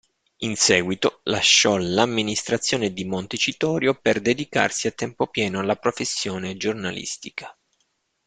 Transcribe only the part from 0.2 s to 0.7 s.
In